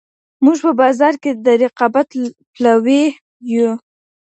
[0.45, 2.07] موږ په بازار کي د رقابت
[2.53, 3.03] پلوي
[3.53, 3.71] یو.